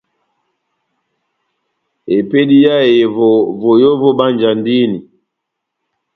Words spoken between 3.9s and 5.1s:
vobánjandini.